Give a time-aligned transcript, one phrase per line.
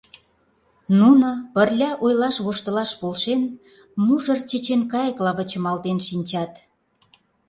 [0.99, 3.41] Нуно, пырля ойлаш-воштылаш полшен,
[4.05, 6.53] мужыр чечен кайыкла вычымалтен шинчат.